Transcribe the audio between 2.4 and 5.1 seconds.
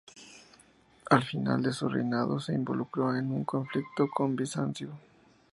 involucró en un conflicto con Bizancio.